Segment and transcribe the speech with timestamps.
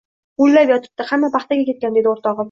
[0.43, 2.39] huvillab yotibdi, hamma paxtaga ketgan», dedi o‘rtog‘im.